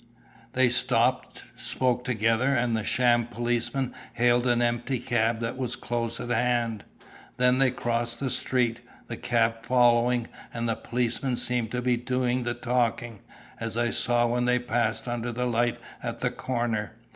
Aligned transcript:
They 0.53 0.69
stopped, 0.69 1.43
spoke 1.55 2.03
together, 2.03 2.55
and 2.55 2.75
the 2.75 2.83
sham 2.83 3.27
policeman 3.27 3.93
hailed 4.13 4.47
an 4.47 4.59
empty 4.59 4.97
cab 4.97 5.41
that 5.41 5.57
was 5.59 5.75
close 5.75 6.19
at 6.19 6.29
hand; 6.29 6.83
then 7.37 7.59
they 7.59 7.69
crossed 7.69 8.19
the 8.19 8.31
street, 8.31 8.79
the 9.05 9.15
cab 9.15 9.61
following, 9.63 10.27
and 10.51 10.67
the 10.67 10.73
policeman 10.75 11.35
seemed 11.35 11.69
to 11.73 11.83
be 11.83 11.97
doing 11.97 12.41
the 12.41 12.55
talking, 12.55 13.19
as 13.59 13.77
I 13.77 13.91
saw 13.91 14.25
when 14.25 14.45
they 14.45 14.57
passed 14.57 15.07
under 15.07 15.31
the 15.31 15.45
light 15.45 15.77
at 16.01 16.21
the 16.21 16.31
corner. 16.31 16.93